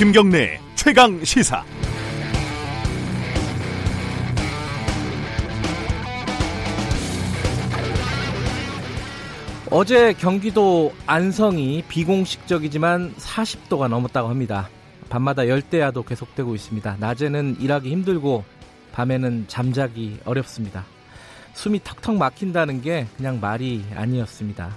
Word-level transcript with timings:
김경래 0.00 0.58
최강 0.76 1.22
시사. 1.22 1.62
어제 9.70 10.14
경기도 10.14 10.94
안성이 11.04 11.84
비공식적이지만 11.86 13.14
40도가 13.16 13.88
넘었다고 13.88 14.30
합니다. 14.30 14.70
밤마다 15.10 15.46
열대야도 15.46 16.04
계속되고 16.04 16.54
있습니다. 16.54 16.96
낮에는 16.98 17.56
일하기 17.60 17.90
힘들고 17.90 18.42
밤에는 18.92 19.44
잠자기 19.48 20.18
어렵습니다. 20.24 20.86
숨이 21.52 21.82
턱턱 21.84 22.16
막힌다는 22.16 22.80
게 22.80 23.06
그냥 23.18 23.38
말이 23.38 23.84
아니었습니다. 23.94 24.74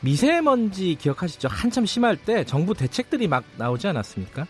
미세먼지 0.00 0.94
기억하시죠? 0.94 1.48
한참 1.48 1.84
심할 1.84 2.16
때 2.16 2.44
정부 2.44 2.74
대책들이 2.74 3.26
막 3.26 3.44
나오지 3.56 3.88
않았습니까? 3.88 4.46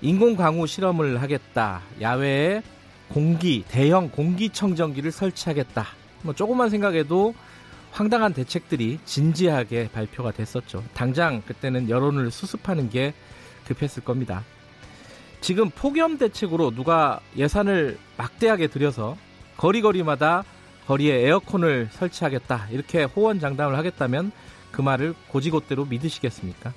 인공 0.00 0.36
강우 0.36 0.66
실험을 0.66 1.20
하겠다. 1.20 1.82
야외에 2.00 2.62
공기, 3.08 3.64
대형 3.68 4.08
공기청정기를 4.08 5.10
설치하겠다. 5.10 5.86
뭐 6.22 6.34
조금만 6.34 6.70
생각해도 6.70 7.34
황당한 7.90 8.32
대책들이 8.32 9.00
진지하게 9.04 9.90
발표가 9.92 10.30
됐었죠. 10.30 10.84
당장 10.94 11.42
그때는 11.42 11.90
여론을 11.90 12.30
수습하는 12.30 12.88
게 12.88 13.12
급했을 13.66 14.02
겁니다. 14.04 14.44
지금 15.40 15.70
폭염 15.70 16.18
대책으로 16.18 16.70
누가 16.70 17.20
예산을 17.36 17.98
막대하게 18.16 18.68
들여서 18.68 19.16
거리거리마다 19.56 20.44
거리에 20.86 21.26
에어컨을 21.26 21.88
설치하겠다 21.92 22.68
이렇게 22.70 23.04
호언장담을 23.04 23.76
하겠다면 23.76 24.32
그 24.70 24.82
말을 24.82 25.14
고지고대로 25.28 25.84
믿으시겠습니까? 25.86 26.72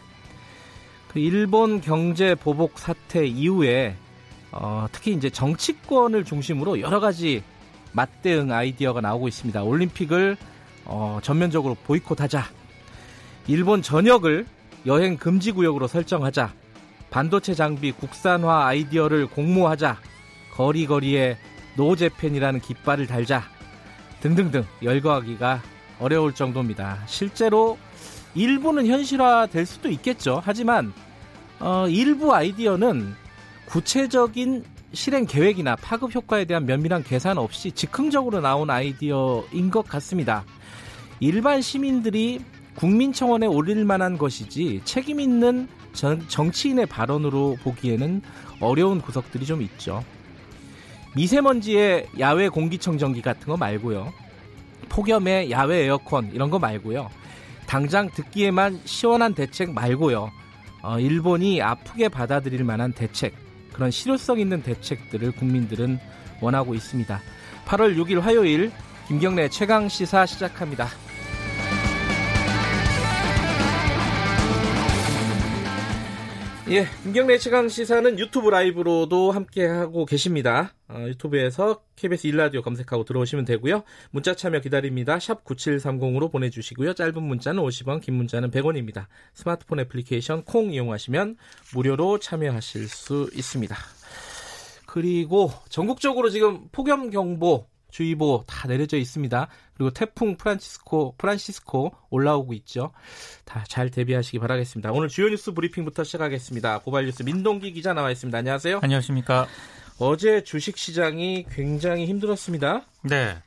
그 1.09 1.19
일본 1.19 1.81
경제 1.81 2.35
보복 2.35 2.79
사태 2.79 3.25
이후에 3.25 3.95
어, 4.51 4.87
특히 4.91 5.13
이제 5.13 5.29
정치권을 5.29 6.25
중심으로 6.25 6.79
여러 6.79 6.99
가지 6.99 7.43
맞대응 7.91 8.51
아이디어가 8.51 9.01
나오고 9.01 9.27
있습니다. 9.27 9.63
올림픽을 9.63 10.37
어, 10.85 11.19
전면적으로 11.21 11.75
보이콧하자. 11.83 12.43
일본 13.47 13.81
전역을 13.81 14.45
여행 14.85 15.17
금지 15.17 15.51
구역으로 15.51 15.87
설정하자. 15.87 16.53
반도체 17.09 17.53
장비 17.53 17.91
국산화 17.91 18.65
아이디어를 18.67 19.27
공모하자. 19.27 19.97
거리거리에 20.51 21.37
노재팬이라는 21.75 22.59
깃발을 22.59 23.07
달자. 23.07 23.43
등등등 24.21 24.65
열거하기가 24.81 25.61
어려울 25.99 26.33
정도입니다. 26.33 26.99
실제로 27.05 27.77
일부는 28.35 28.87
현실화 28.87 29.47
될 29.47 29.65
수도 29.65 29.89
있겠죠. 29.89 30.41
하지만 30.43 30.93
어, 31.59 31.87
일부 31.87 32.33
아이디어는 32.33 33.13
구체적인 33.65 34.63
실행 34.93 35.25
계획이나 35.25 35.75
파급 35.75 36.13
효과에 36.13 36.45
대한 36.45 36.65
면밀한 36.65 37.03
계산 37.03 37.37
없이 37.37 37.71
즉흥적으로 37.71 38.41
나온 38.41 38.69
아이디어인 38.69 39.71
것 39.71 39.87
같습니다. 39.87 40.43
일반 41.19 41.61
시민들이 41.61 42.41
국민청원에 42.75 43.45
올릴 43.45 43.85
만한 43.85 44.17
것이지 44.17 44.81
책임 44.83 45.19
있는 45.19 45.67
정치인의 46.27 46.87
발언으로 46.87 47.57
보기에는 47.63 48.21
어려운 48.59 48.99
구석들이 49.01 49.45
좀 49.45 49.61
있죠. 49.61 50.03
미세먼지의 51.15 52.07
야외 52.19 52.49
공기청정기 52.49 53.21
같은 53.21 53.47
거 53.47 53.57
말고요. 53.57 54.11
폭염의 54.89 55.51
야외 55.51 55.85
에어컨 55.85 56.31
이런 56.33 56.49
거 56.49 56.59
말고요. 56.59 57.09
당장 57.65 58.09
듣기에만 58.09 58.81
시원한 58.85 59.33
대책 59.33 59.73
말고요. 59.73 60.31
어, 60.83 60.99
일본이 60.99 61.61
아프게 61.61 62.09
받아들일 62.09 62.63
만한 62.63 62.91
대책, 62.91 63.33
그런 63.71 63.89
실효성 63.89 64.39
있는 64.39 64.61
대책들을 64.61 65.31
국민들은 65.31 65.99
원하고 66.41 66.75
있습니다. 66.75 67.21
8월 67.65 67.97
6일 67.97 68.19
화요일 68.19 68.71
김경래 69.07 69.49
최강 69.49 69.87
시사 69.89 70.25
시작합니다. 70.25 70.87
예, 76.73 76.87
김경래 77.03 77.37
최강 77.37 77.69
시사는 77.69 78.17
유튜브 78.17 78.49
라이브로도 78.49 79.31
함께 79.31 79.63
하고 79.63 80.07
계십니다. 80.07 80.73
어, 80.89 81.05
유튜브에서 81.07 81.83
KBS 81.95 82.25
일라디오 82.25 82.63
검색하고 82.63 83.03
들어오시면 83.03 83.45
되고요. 83.45 83.83
문자 84.09 84.33
참여 84.33 84.59
기다립니다. 84.61 85.19
샵 85.19 85.45
9730으로 85.45 86.31
보내주시고요. 86.31 86.95
짧은 86.95 87.21
문자는 87.21 87.61
50원, 87.61 88.01
긴 88.01 88.15
문자는 88.15 88.49
100원입니다. 88.49 89.05
스마트폰 89.35 89.81
애플리케이션 89.81 90.45
콩 90.45 90.73
이용하시면 90.73 91.37
무료로 91.75 92.17
참여하실 92.17 92.87
수 92.87 93.29
있습니다. 93.35 93.75
그리고 94.87 95.51
전국적으로 95.69 96.31
지금 96.31 96.69
폭염 96.71 97.11
경보 97.11 97.67
주의보 97.93 98.43
다 98.47 98.67
내려져 98.67 98.97
있습니다. 98.97 99.47
그리고 99.75 99.91
태풍 99.91 100.35
프란시스코 100.35 101.13
프란시스코 101.17 101.93
올라오고 102.09 102.53
있죠. 102.55 102.91
다 103.45 103.63
잘 103.67 103.89
대비하시기 103.89 104.39
바라겠습니다. 104.39 104.91
오늘 104.91 105.07
주요 105.09 105.29
뉴스 105.29 105.51
브리핑부터 105.53 106.03
시작하겠습니다. 106.03 106.79
고발 106.79 107.05
뉴스 107.05 107.23
민동기 107.23 107.71
기자 107.73 107.93
나와 107.93 108.11
있습니다. 108.11 108.37
안녕하세요. 108.37 108.79
안녕하십니까. 108.81 109.47
어제 109.99 110.43
주식 110.43 110.77
시장이 110.77 111.45
굉장히 111.51 112.05
힘들었습니다. 112.07 112.81
네. 113.03 113.37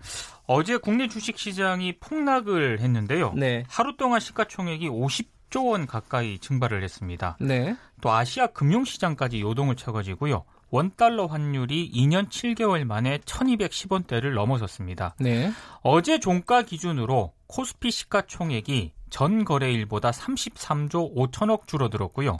어제 0.47 0.77
국내 0.77 1.09
주식 1.09 1.39
시장이 1.39 1.99
폭락을 1.99 2.79
했는데요. 2.81 3.33
네. 3.35 3.65
하루 3.69 3.97
동안 3.97 4.21
시가총액이 4.21 4.89
50조 4.89 5.71
원 5.71 5.87
가까이 5.87 6.39
증발을 6.39 6.85
했습니다. 6.85 7.37
네. 7.41 7.77
또 8.01 8.13
아시아 8.13 8.47
금융시장까지 8.49 9.41
요동을 9.41 9.75
쳐가지고요. 9.75 10.45
원달러 10.77 11.25
환율이 11.25 11.91
2년 11.91 12.29
7개월 12.29 12.85
만에 12.85 13.17
1210원대를 13.19 14.35
넘어섰습니다. 14.35 15.15
네. 15.19 15.51
어제 15.81 16.21
종가 16.21 16.63
기준으로 16.63 17.33
코스피 17.47 17.91
시가총액이 17.91 18.93
전 19.09 19.47
거래일보다 19.47 20.11
33조 20.11 21.15
5천억 21.17 21.67
줄어들었고요. 21.67 22.37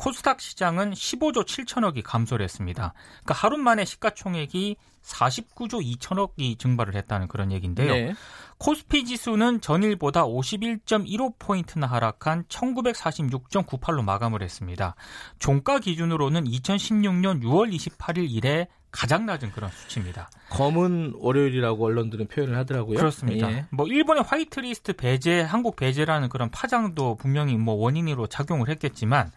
코스닥 0.00 0.40
시장은 0.40 0.92
15조 0.92 1.44
7천억이 1.44 2.00
감소를 2.02 2.42
했습니다. 2.42 2.94
그러니까 3.22 3.34
하루 3.34 3.58
만에 3.58 3.84
시가총액이 3.84 4.76
49조 5.02 5.98
2천억이 5.98 6.58
증발을 6.58 6.94
했다는 6.94 7.28
그런 7.28 7.52
얘기인데요. 7.52 7.92
네. 7.92 8.14
코스피 8.56 9.04
지수는 9.04 9.60
전일보다 9.60 10.24
51.15포인트나 10.24 11.86
하락한 11.86 12.44
1946.98로 12.44 14.02
마감을 14.02 14.42
했습니다. 14.42 14.94
종가 15.38 15.80
기준으로는 15.80 16.44
2016년 16.44 17.42
6월 17.42 17.70
28일 17.70 18.30
이래 18.30 18.68
가장 18.90 19.26
낮은 19.26 19.52
그런 19.52 19.70
수치입니다. 19.70 20.30
검은 20.48 21.12
월요일이라고 21.18 21.84
언론들은 21.84 22.28
표현을 22.28 22.56
하더라고요. 22.56 22.96
그렇습니다. 22.96 23.52
예. 23.52 23.66
뭐 23.70 23.86
일본의 23.86 24.22
화이트리스트 24.22 24.94
배제, 24.94 25.42
한국 25.42 25.76
배제라는 25.76 26.30
그런 26.30 26.50
파장도 26.50 27.16
분명히 27.16 27.58
뭐 27.58 27.74
원인으로 27.74 28.28
작용을 28.28 28.70
했겠지만 28.70 29.30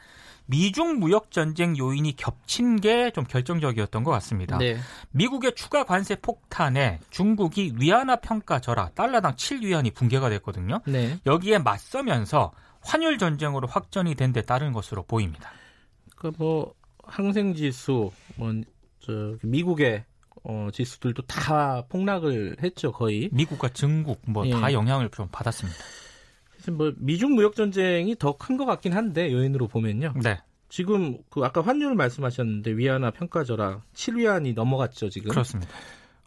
미중 0.45 0.99
무역 0.99 1.31
전쟁 1.31 1.77
요인이 1.77 2.15
겹친 2.15 2.79
게 2.81 3.11
좀 3.11 3.23
결정적이었던 3.25 4.03
것 4.03 4.11
같습니다. 4.11 4.57
네. 4.57 4.77
미국의 5.11 5.55
추가 5.55 5.83
관세 5.85 6.15
폭탄에 6.15 6.99
중국이 7.09 7.73
위안화 7.77 8.17
평가 8.17 8.59
절하 8.59 8.89
달러당 8.89 9.35
7위안이 9.35 9.93
붕괴가 9.93 10.29
됐거든요. 10.29 10.81
네. 10.85 11.17
여기에 11.25 11.59
맞서면서 11.59 12.51
환율 12.81 13.17
전쟁으로 13.17 13.67
확전이 13.67 14.15
된 14.15 14.33
데 14.33 14.41
따른 14.41 14.73
것으로 14.73 15.03
보입니다. 15.03 15.51
그뭐 16.15 16.73
항생 17.03 17.53
지수 17.53 18.11
뭐저 18.35 19.37
미국의 19.43 20.03
어, 20.45 20.67
지수들도 20.73 21.21
다 21.23 21.83
폭락을 21.87 22.57
했죠 22.61 22.91
거의. 22.91 23.29
미국과 23.31 23.69
중국 23.69 24.19
뭐다 24.27 24.69
예. 24.71 24.73
영향을 24.73 25.09
좀 25.09 25.27
받았습니다. 25.31 25.79
뭐 26.71 26.93
미중 26.97 27.35
무역 27.35 27.55
전쟁이 27.55 28.15
더 28.17 28.33
큰 28.37 28.57
것 28.57 28.65
같긴 28.65 28.93
한데 28.93 29.31
요인으로 29.31 29.67
보면요. 29.67 30.13
네. 30.23 30.39
지금 30.69 31.17
그 31.29 31.41
아까 31.43 31.61
환율 31.61 31.93
말씀하셨는데 31.95 32.71
위안화 32.77 33.11
평가절하 33.11 33.81
7위안이 33.93 34.53
넘어갔죠 34.55 35.09
지금. 35.09 35.29
그렇습니다. 35.31 35.71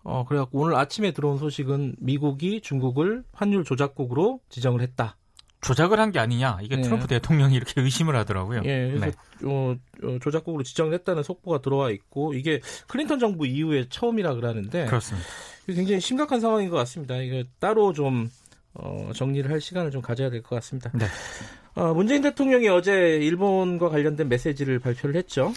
어 0.02 0.24
그래갖고 0.24 0.60
오늘 0.60 0.76
아침에 0.76 1.10
들어온 1.12 1.38
소식은 1.38 1.96
미국이 1.98 2.60
중국을 2.60 3.24
환율 3.32 3.64
조작국으로 3.64 4.40
지정을 4.48 4.80
했다. 4.82 5.16
조작을 5.62 5.98
한 5.98 6.12
게 6.12 6.20
아니냐 6.20 6.58
이게 6.62 6.76
네. 6.76 6.82
트럼프 6.82 7.08
대통령이 7.08 7.56
이렇게 7.56 7.80
의심을 7.80 8.14
하더라고요. 8.14 8.60
예, 8.66 8.92
그래서 8.94 9.06
네. 9.06 9.12
어, 9.48 9.74
어, 10.04 10.18
조작국으로 10.22 10.62
지정을 10.62 10.92
했다는 10.94 11.24
속보가 11.24 11.60
들어와 11.60 11.90
있고 11.90 12.34
이게 12.34 12.60
클린턴 12.86 13.18
정부 13.18 13.46
이후에 13.46 13.86
처음이라 13.88 14.34
그러는데 14.34 14.84
그렇습니다. 14.84 15.26
굉장히 15.66 16.00
심각한 16.00 16.40
상황인 16.40 16.68
것 16.70 16.76
같습니다. 16.76 17.16
이게 17.16 17.44
따로 17.58 17.92
좀 17.92 18.30
어, 18.78 19.10
정리를 19.14 19.50
할 19.50 19.60
시간을 19.60 19.90
좀 19.90 20.00
가져야 20.02 20.30
될 20.30 20.42
것 20.42 20.56
같습니다. 20.56 20.90
네. 20.94 21.06
어, 21.74 21.92
문재인 21.94 22.22
대통령이 22.22 22.68
어제 22.68 22.92
일본과 22.92 23.88
관련된 23.88 24.28
메시지를 24.28 24.78
발표를 24.78 25.16
했죠. 25.16 25.52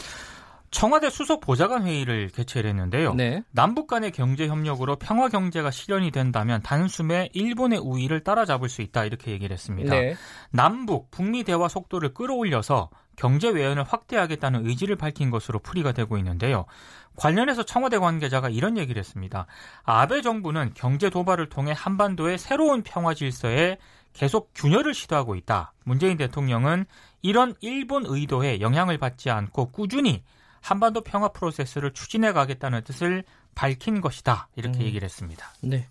청와대 0.71 1.09
수석 1.09 1.41
보좌관 1.41 1.85
회의를 1.85 2.29
개최를 2.29 2.69
했는데요. 2.69 3.13
네. 3.15 3.43
남북 3.51 3.87
간의 3.87 4.11
경제 4.11 4.47
협력으로 4.47 4.97
평화 4.97 5.29
경제가 5.29 5.71
실현이 5.71 6.11
된다면 6.11 6.61
단숨에 6.61 7.29
일본의 7.33 7.79
우위를 7.79 8.23
따라잡을 8.23 8.69
수 8.69 8.81
있다 8.81 9.05
이렇게 9.05 9.31
얘기를 9.31 9.53
했습니다. 9.53 9.93
네. 9.93 10.15
남북 10.51 11.11
북미 11.11 11.43
대화 11.43 11.67
속도를 11.67 12.13
끌어올려서 12.13 12.89
경제 13.15 13.49
외연을 13.49 13.83
확대하겠다는 13.83 14.65
의지를 14.65 14.95
밝힌 14.95 15.29
것으로 15.29 15.59
풀이가 15.59 15.91
되고 15.91 16.17
있는데요. 16.17 16.65
관련해서 17.17 17.63
청와대 17.63 17.97
관계자가 17.97 18.47
이런 18.47 18.77
얘기를 18.77 18.99
했습니다. 18.99 19.45
아베 19.83 20.21
정부는 20.21 20.71
경제 20.73 21.09
도발을 21.09 21.49
통해 21.49 21.73
한반도의 21.75 22.37
새로운 22.37 22.81
평화 22.81 23.13
질서에 23.13 23.77
계속 24.13 24.51
균열을 24.55 24.93
시도하고 24.93 25.35
있다. 25.35 25.73
문재인 25.83 26.15
대통령은 26.17 26.85
이런 27.21 27.55
일본 27.59 28.05
의도에 28.05 28.61
영향을 28.61 28.97
받지 28.97 29.29
않고 29.29 29.71
꾸준히 29.71 30.23
한반도 30.61 31.01
평화 31.01 31.29
프로세스를 31.29 31.93
추진해 31.93 32.31
가겠다는 32.31 32.83
뜻을 32.83 33.23
밝힌 33.55 34.01
것이다. 34.01 34.47
이렇게 34.55 34.79
음. 34.79 34.83
얘기를 34.83 35.05
했습니다. 35.05 35.45
네. 35.61 35.87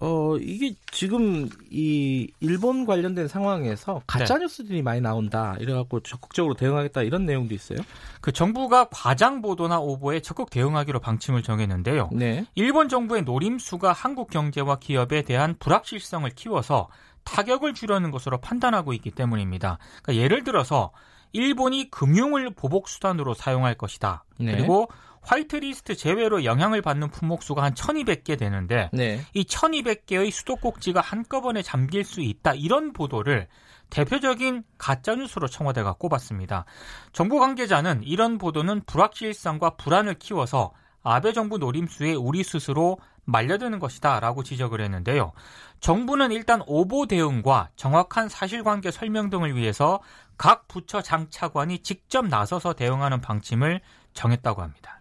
어, 0.00 0.36
이게 0.36 0.74
지금 0.92 1.48
이 1.70 2.30
일본 2.40 2.86
관련된 2.86 3.26
상황에서 3.26 4.02
가짜 4.06 4.34
네. 4.34 4.44
뉴스들이 4.44 4.82
많이 4.82 5.00
나온다. 5.00 5.56
이래갖고 5.58 6.00
적극적으로 6.00 6.54
대응하겠다 6.54 7.02
이런 7.02 7.26
내용도 7.26 7.54
있어요. 7.54 7.78
그 8.20 8.30
정부가 8.30 8.88
과장 8.90 9.42
보도나 9.42 9.80
오보에 9.80 10.20
적극 10.20 10.50
대응하기로 10.50 11.00
방침을 11.00 11.42
정했는데요. 11.42 12.10
네. 12.12 12.44
일본 12.54 12.88
정부의 12.88 13.22
노림수가 13.22 13.92
한국 13.92 14.30
경제와 14.30 14.76
기업에 14.78 15.22
대한 15.22 15.56
불확실성을 15.58 16.30
키워서 16.30 16.88
타격을 17.24 17.74
주려는 17.74 18.10
것으로 18.10 18.38
판단하고 18.38 18.92
있기 18.92 19.10
때문입니다. 19.10 19.78
그러니까 20.02 20.22
예를 20.22 20.44
들어서 20.44 20.92
일본이 21.32 21.90
금융을 21.90 22.50
보복 22.50 22.88
수단으로 22.88 23.34
사용할 23.34 23.74
것이다. 23.74 24.24
네. 24.38 24.52
그리고 24.52 24.88
화이트리스트 25.22 25.94
제외로 25.96 26.44
영향을 26.44 26.80
받는 26.80 27.10
품목수가 27.10 27.62
한 27.62 27.74
1200개 27.74 28.38
되는데 28.38 28.88
네. 28.92 29.20
이 29.34 29.44
1200개의 29.44 30.30
수도꼭지가 30.30 31.00
한꺼번에 31.00 31.62
잠길 31.62 32.04
수 32.04 32.20
있다. 32.20 32.54
이런 32.54 32.92
보도를 32.92 33.46
대표적인 33.90 34.64
가짜뉴스로 34.76 35.48
청와대가 35.48 35.94
꼽았습니다. 35.94 36.64
정부 37.12 37.38
관계자는 37.38 38.02
이런 38.04 38.38
보도는 38.38 38.82
불확실성과 38.84 39.76
불안을 39.76 40.14
키워서 40.14 40.72
아베 41.10 41.32
정부 41.32 41.58
노림수에 41.58 42.14
우리 42.14 42.42
스스로 42.44 42.98
말려드는 43.24 43.78
것이다 43.78 44.20
라고 44.20 44.42
지적을 44.42 44.80
했는데요. 44.80 45.32
정부는 45.80 46.32
일단 46.32 46.62
오보 46.66 47.06
대응과 47.06 47.70
정확한 47.76 48.28
사실관계 48.28 48.90
설명 48.90 49.30
등을 49.30 49.54
위해서 49.54 50.00
각 50.36 50.66
부처 50.68 51.02
장차관이 51.02 51.80
직접 51.80 52.26
나서서 52.26 52.72
대응하는 52.72 53.20
방침을 53.20 53.80
정했다고 54.14 54.62
합니다. 54.62 54.98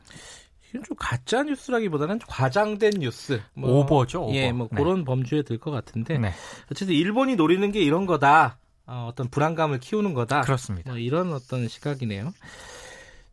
이건 0.69 0.83
좀 0.83 0.97
가짜 0.99 1.43
뉴스라기보다는 1.43 2.19
과장된 2.27 2.95
뉴스, 2.99 3.41
뭐, 3.53 3.79
오버죠. 3.79 4.23
오버. 4.23 4.33
예, 4.35 4.51
뭐 4.51 4.67
네. 4.71 4.77
그런 4.83 5.05
범주에 5.05 5.43
들 5.43 5.57
것 5.59 5.71
같은데 5.71 6.17
네. 6.17 6.33
어쨌든 6.71 6.95
일본이 6.95 7.35
노리는 7.35 7.71
게 7.71 7.79
이런 7.79 8.05
거다. 8.05 8.57
어, 8.85 9.11
떤 9.15 9.29
불안감을 9.29 9.79
키우는 9.79 10.13
거다. 10.13 10.41
그렇습니다. 10.41 10.91
뭐 10.91 10.99
이런 10.99 11.33
어떤 11.33 11.67
시각이네요. 11.67 12.33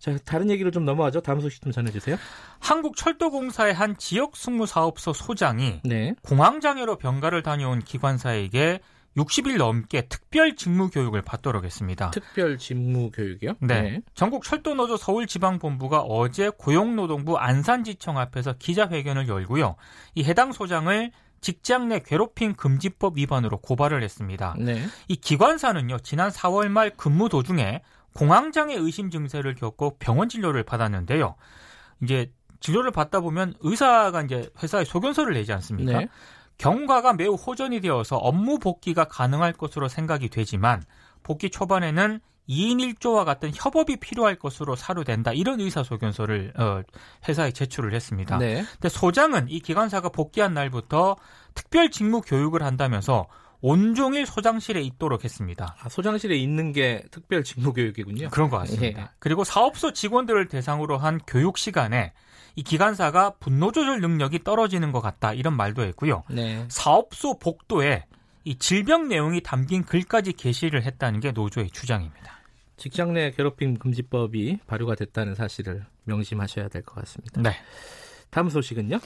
자, 0.05 0.19
다른 0.23 0.51
얘기로 0.51 0.71
좀 0.71 0.85
넘어가죠. 0.85 1.23
다음 1.23 1.41
소식 1.41 1.63
좀 1.63 1.73
전해주세요. 1.73 2.19
한국철도공사의 2.59 3.73
한 3.73 3.97
지역 3.97 4.37
승무사업소 4.37 5.15
소장이 5.15 5.81
네. 5.83 6.15
공황장애로 6.21 6.99
병가를 6.99 7.43
다녀온 7.43 7.81
기관사에게 7.81 8.81
60일 9.17 9.57
넘게 9.57 10.03
특별 10.09 10.57
직무 10.57 10.91
교육을 10.91 11.23
받도록 11.23 11.65
했습니다. 11.65 12.11
특별 12.11 12.59
직무 12.59 13.11
교육이요? 13.13 13.55
네. 13.61 13.81
네. 13.81 14.01
전국 14.15 14.45
철도노조 14.45 14.99
서울지방본부가 14.99 16.01
어제 16.01 16.51
고용노동부 16.51 17.39
안산지청 17.39 18.19
앞에서 18.19 18.57
기자회견을 18.59 19.27
열고요. 19.27 19.77
이 20.15 20.25
해당 20.25 20.53
소장을 20.53 21.13
직장 21.41 21.89
내 21.89 22.01
괴롭힘 22.01 22.57
금지법 22.57 23.17
위반으로 23.17 23.57
고발을 23.59 24.03
했습니다. 24.03 24.55
네. 24.59 24.83
이 25.09 25.17
기관사는요, 25.17 26.01
지난 26.01 26.31
4월 26.31 26.69
말 26.69 26.91
근무 26.91 27.31
도중에 27.31 27.81
공황장애 28.15 28.75
의심 28.75 29.11
증세를 29.11 29.55
겪고 29.55 29.97
병원 29.99 30.29
진료를 30.29 30.63
받았는데요. 30.63 31.35
이제 32.03 32.33
진료를 32.61 32.91
받다 32.91 33.21
보면 33.21 33.55
의사가 33.61 34.23
이제 34.23 34.49
회사에 34.63 34.85
소견서를 34.85 35.35
내지 35.35 35.53
않습니까? 35.53 35.99
네. 35.99 36.09
경과가 36.59 37.15
매우 37.15 37.35
호전이 37.35 37.81
되어서 37.81 38.17
업무 38.17 38.59
복귀가 38.59 39.05
가능할 39.05 39.53
것으로 39.53 39.89
생각이 39.89 40.29
되지만 40.29 40.83
복귀 41.23 41.51
초반에는 41.51 42.21
2인 42.49 42.97
1조와 42.97 43.25
같은 43.25 43.51
협업이 43.55 43.97
필요할 43.97 44.37
것으로 44.37 44.77
사료된다. 44.77 45.33
이런 45.33 45.61
의사소견서를 45.61 46.53
어, 46.59 46.83
회사에 47.27 47.53
제출을 47.53 47.95
했습니다. 47.95 48.39
네. 48.39 48.65
근데 48.73 48.89
소장은 48.89 49.49
이 49.49 49.61
기관사가 49.61 50.11
복귀한 50.11 50.53
날부터 50.53 51.17
특별 51.55 51.91
직무 51.91 52.21
교육을 52.21 52.63
한다면서 52.63 53.27
온종일 53.67 54.27
소장실에 54.27 54.83
있도록 54.83 55.25
했습니다. 55.25 55.75
아, 55.81 55.89
소장실에 55.89 56.37
있는 56.37 56.73
게 56.73 57.03
특별 57.11 57.43
직무 57.43 57.73
교육이군요. 57.73 58.29
그런 58.29 58.51
것 58.51 58.59
같습니다. 58.59 59.01
예. 59.01 59.09
그리고 59.19 59.43
사업소 59.43 59.95
직원들을 59.95 60.49
대상으로 60.49 60.99
한 60.99 61.19
교육 61.27 61.57
시간에 61.57 62.13
이 62.57 62.63
기관사가 62.63 63.37
분노 63.41 63.73
조절 63.73 64.03
능력이 64.03 64.45
떨어지는 64.45 64.93
것 64.93 65.01
같다 65.01 65.33
이런 65.33 65.57
말도 65.57 65.81
했고요. 65.81 66.25
네. 66.29 66.67
사업소 66.69 67.39
복도에 67.39 68.05
이 68.45 68.59
질병 68.59 69.09
내용이 69.09 69.43
담긴 69.43 69.83
글까지 69.83 70.35
게시를 70.35 70.83
했다는 70.83 71.21
게 71.21 71.33
노조의 71.33 71.71
주장입니다. 71.71 72.41
직장 72.77 73.15
내 73.15 73.31
괴롭힘 73.31 73.79
금지법이 73.79 74.59
발효가 74.67 74.95
됐다는 74.95 75.35
사실을 75.35 75.87
명심하셔야 76.05 76.69
될 76.69 76.83
것 76.83 76.97
같습니다. 76.97 77.41
네. 77.41 77.57
다음 78.29 78.51
소식은요? 78.51 78.99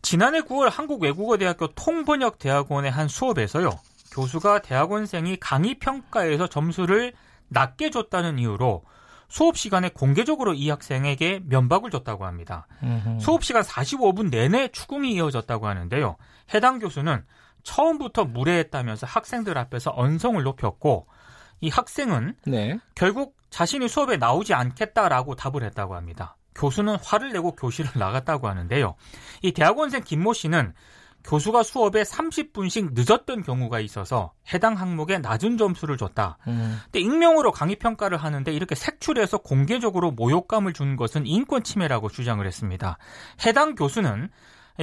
지난해 0.00 0.40
9월 0.40 0.70
한국외국어대학교 0.70 1.68
통번역대학원의 1.68 2.90
한 2.90 3.06
수업에서요. 3.06 3.70
교수가 4.12 4.60
대학원생이 4.60 5.38
강의 5.38 5.78
평가에서 5.78 6.46
점수를 6.46 7.12
낮게 7.48 7.90
줬다는 7.90 8.38
이유로 8.38 8.84
수업 9.28 9.56
시간에 9.56 9.88
공개적으로 9.88 10.52
이 10.52 10.68
학생에게 10.68 11.40
면박을 11.46 11.90
줬다고 11.90 12.26
합니다. 12.26 12.66
수업 13.18 13.44
시간 13.44 13.62
45분 13.62 14.30
내내 14.30 14.68
추궁이 14.68 15.14
이어졌다고 15.14 15.66
하는데요. 15.66 16.16
해당 16.52 16.78
교수는 16.78 17.24
처음부터 17.62 18.26
무례했다면서 18.26 19.06
학생들 19.06 19.56
앞에서 19.56 19.92
언성을 19.94 20.42
높였고 20.42 21.06
이 21.60 21.70
학생은 21.70 22.34
네. 22.44 22.78
결국 22.94 23.36
자신이 23.48 23.88
수업에 23.88 24.18
나오지 24.18 24.52
않겠다라고 24.52 25.36
답을 25.36 25.62
했다고 25.62 25.94
합니다. 25.94 26.36
교수는 26.54 26.96
화를 27.02 27.32
내고 27.32 27.52
교실을 27.52 27.92
나갔다고 27.94 28.48
하는데요. 28.48 28.96
이 29.40 29.52
대학원생 29.52 30.02
김모 30.02 30.34
씨는 30.34 30.74
교수가 31.24 31.62
수업에 31.62 32.02
30분씩 32.02 32.90
늦었던 32.94 33.42
경우가 33.42 33.80
있어서 33.80 34.32
해당 34.52 34.74
항목에 34.74 35.18
낮은 35.18 35.56
점수를 35.56 35.96
줬다. 35.96 36.38
음. 36.48 36.78
근데 36.84 37.00
익명으로 37.00 37.52
강의 37.52 37.76
평가를 37.76 38.18
하는데 38.18 38.52
이렇게 38.52 38.74
색출해서 38.74 39.38
공개적으로 39.38 40.10
모욕감을 40.10 40.72
준 40.72 40.96
것은 40.96 41.26
인권 41.26 41.62
침해라고 41.62 42.08
주장을 42.08 42.44
했습니다. 42.46 42.98
해당 43.46 43.74
교수는 43.74 44.30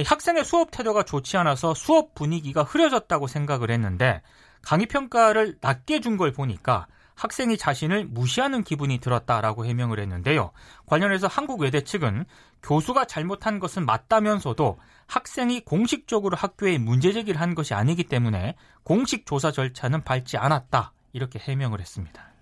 학생의 0.04 0.44
수업 0.44 0.70
태도가 0.70 1.02
좋지 1.02 1.36
않아서 1.36 1.74
수업 1.74 2.14
분위기가 2.14 2.62
흐려졌다고 2.62 3.26
생각을 3.26 3.70
했는데 3.70 4.22
강의 4.62 4.86
평가를 4.86 5.56
낮게 5.60 6.00
준 6.00 6.16
걸 6.16 6.32
보니까 6.32 6.86
학생이 7.20 7.58
자신을 7.58 8.06
무시하는 8.06 8.64
기분이 8.64 8.98
들었다라고 8.98 9.66
해명을 9.66 10.00
했는데요. 10.00 10.52
관련해서 10.86 11.26
한국외대 11.26 11.82
측은 11.82 12.24
교수가 12.62 13.04
잘못한 13.04 13.58
것은 13.58 13.84
맞다면서도 13.84 14.78
학생이 15.06 15.60
공식적으로 15.66 16.34
학교에 16.34 16.78
문제 16.78 17.12
제기를 17.12 17.38
한 17.38 17.54
것이 17.54 17.74
아니기 17.74 18.04
때문에 18.04 18.56
공식 18.84 19.26
조사 19.26 19.52
절차는 19.52 20.02
밟지 20.02 20.38
않았다. 20.38 20.94
이렇게 21.12 21.38
해명을 21.38 21.80
했습니다. 21.80 22.32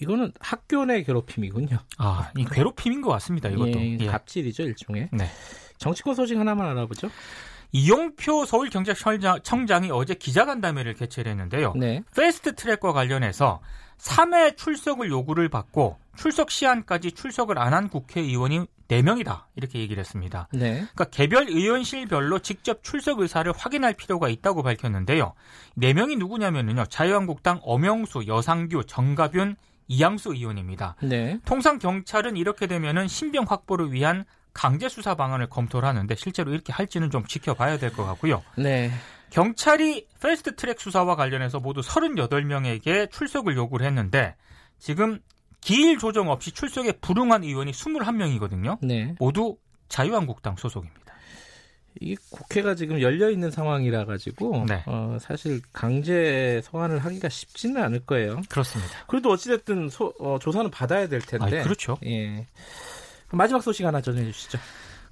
이거는 0.00 0.32
학교 0.40 0.84
내 0.84 1.04
괴롭힘이군요. 1.04 1.78
아, 1.98 2.32
이 2.36 2.44
괴롭힘인 2.44 3.02
것 3.02 3.10
같습니다. 3.10 3.50
이것도 3.50 3.78
예, 3.78 3.98
예. 4.00 4.06
갑질이죠 4.06 4.64
일종의. 4.64 5.10
네. 5.12 5.30
정치권 5.78 6.16
소식 6.16 6.36
하나만 6.36 6.68
알아보죠. 6.70 7.08
이용표 7.72 8.44
서울경제청장이 8.46 9.90
어제 9.90 10.14
기자간담회를 10.14 10.94
개최를 10.94 11.32
했는데요. 11.32 11.72
네. 11.74 12.02
패스트 12.14 12.54
트랙과 12.54 12.92
관련해서 12.92 13.60
3회 13.98 14.56
출석을 14.56 15.10
요구를 15.10 15.48
받고 15.48 15.96
출석 16.16 16.50
시한까지 16.50 17.12
출석을 17.12 17.58
안 17.58 17.72
한 17.72 17.88
국회의원이 17.88 18.66
4명이다. 18.88 19.44
이렇게 19.56 19.78
얘기를 19.78 20.00
했습니다. 20.00 20.48
네. 20.52 20.72
그러니까 20.74 21.04
개별 21.04 21.48
의원실별로 21.48 22.40
직접 22.40 22.82
출석 22.84 23.20
의사를 23.20 23.50
확인할 23.56 23.94
필요가 23.94 24.28
있다고 24.28 24.62
밝혔는데요. 24.62 25.32
4명이 25.78 26.18
누구냐면요. 26.18 26.84
자유한국당 26.86 27.60
엄영수, 27.62 28.26
여상규, 28.26 28.84
정가균, 28.84 29.56
이양수 29.88 30.34
의원입니다. 30.34 30.96
네. 31.02 31.38
통상 31.46 31.78
경찰은 31.78 32.36
이렇게 32.36 32.66
되면은 32.66 33.08
신병 33.08 33.46
확보를 33.48 33.92
위한 33.92 34.26
강제 34.52 34.88
수사 34.88 35.14
방안을 35.14 35.48
검토를 35.48 35.88
하는데 35.88 36.14
실제로 36.16 36.52
이렇게 36.52 36.72
할지는 36.72 37.10
좀 37.10 37.24
지켜봐야 37.26 37.78
될 37.78 37.92
것 37.92 38.04
같고요. 38.04 38.42
네. 38.56 38.90
경찰이 39.30 40.06
패스트 40.20 40.56
트랙 40.56 40.78
수사와 40.80 41.16
관련해서 41.16 41.58
모두 41.58 41.80
38명에게 41.80 43.10
출석을 43.10 43.56
요구를 43.56 43.86
했는데 43.86 44.34
지금 44.78 45.20
기일 45.60 45.98
조정 45.98 46.28
없이 46.30 46.50
출석에 46.50 46.92
불응한 47.00 47.44
의원이 47.44 47.72
21명이거든요. 47.72 48.78
네. 48.82 49.14
모두 49.18 49.56
자유한국당 49.88 50.56
소속입니다. 50.56 51.00
이 52.00 52.16
국회가 52.30 52.74
지금 52.74 53.00
열려 53.02 53.30
있는 53.30 53.50
상황이라 53.50 54.06
가지고 54.06 54.64
네. 54.66 54.82
어, 54.86 55.18
사실 55.20 55.60
강제 55.72 56.60
소환을 56.64 56.98
하기가 56.98 57.28
쉽지는 57.28 57.82
않을 57.82 58.00
거예요. 58.06 58.40
그렇습니다. 58.48 58.92
그래도 59.06 59.30
어찌됐든 59.30 59.90
소, 59.90 60.12
어, 60.18 60.38
조사는 60.40 60.70
받아야 60.70 61.06
될 61.06 61.20
텐데. 61.20 61.60
아, 61.60 61.62
그렇죠. 61.62 61.98
예. 62.04 62.46
마지막 63.36 63.62
소식 63.62 63.84
하나 63.86 64.00
전해 64.00 64.24
주시죠. 64.24 64.58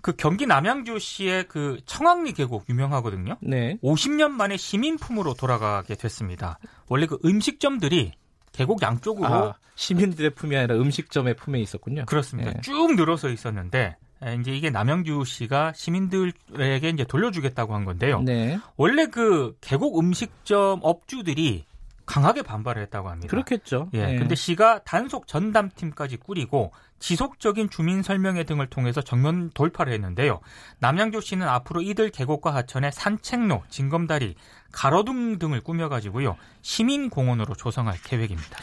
그 0.02 0.14
경기 0.16 0.46
남양주시의 0.46 1.48
그 1.48 1.78
청왕리 1.84 2.32
계곡 2.32 2.68
유명하거든요. 2.68 3.36
네. 3.42 3.76
50년 3.82 4.30
만에 4.30 4.56
시민품으로 4.56 5.34
돌아가게 5.34 5.94
됐습니다. 5.94 6.58
원래 6.88 7.06
그 7.06 7.18
음식점들이 7.24 8.12
계곡 8.52 8.82
양쪽으로 8.82 9.28
아, 9.28 9.54
시민들의 9.74 10.30
품이 10.30 10.56
아니라 10.56 10.76
음식점의 10.76 11.34
품에 11.36 11.60
있었군요. 11.60 12.06
그렇습니다. 12.06 12.52
네. 12.52 12.60
쭉 12.62 12.94
늘어서 12.94 13.28
있었는데 13.28 13.96
이제 14.40 14.52
이게 14.52 14.70
남양주시가 14.70 15.72
시민들에게 15.74 16.88
이제 16.88 17.04
돌려주겠다고 17.04 17.74
한 17.74 17.84
건데요. 17.84 18.22
네. 18.22 18.58
원래 18.76 19.06
그 19.06 19.56
계곡 19.60 19.98
음식점 19.98 20.80
업주들이 20.82 21.64
강하게 22.10 22.42
반발을 22.42 22.82
했다고 22.82 23.08
합니다. 23.08 23.30
그렇겠죠. 23.30 23.88
예. 23.94 24.04
네. 24.04 24.18
근데 24.18 24.34
시가 24.34 24.80
단속 24.82 25.28
전담팀까지 25.28 26.16
꾸리고 26.16 26.72
지속적인 26.98 27.70
주민 27.70 28.02
설명회 28.02 28.42
등을 28.42 28.66
통해서 28.66 29.00
정면 29.00 29.50
돌파를 29.54 29.92
했는데요. 29.92 30.40
남양주 30.80 31.20
시는 31.20 31.46
앞으로 31.46 31.82
이들 31.82 32.10
계곡과 32.10 32.52
하천에 32.52 32.90
산책로, 32.90 33.62
징검다리, 33.68 34.34
가로등 34.72 35.38
등을 35.38 35.60
꾸며가지고요 35.60 36.36
시민 36.62 37.10
공원으로 37.10 37.54
조성할 37.54 37.98
계획입니다. 38.02 38.58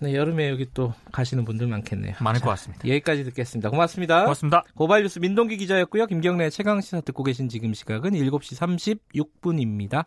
네, 0.00 0.14
여름에 0.16 0.50
여기 0.50 0.66
또 0.74 0.92
가시는 1.12 1.44
분들 1.44 1.68
많겠네요. 1.68 2.16
많을 2.18 2.40
자, 2.40 2.46
것 2.46 2.50
같습니다. 2.50 2.88
여기까지 2.88 3.22
듣겠습니다. 3.22 3.70
고맙습니다. 3.70 4.22
고맙습니다. 4.22 4.64
고발뉴스 4.74 5.20
민동기 5.20 5.56
기자였고요. 5.56 6.06
김경래 6.06 6.50
최강 6.50 6.80
시사 6.80 7.00
듣고 7.02 7.22
계신 7.22 7.48
지금 7.48 7.72
시각은 7.74 8.10
7시 8.10 8.90
36분입니다. 9.14 10.06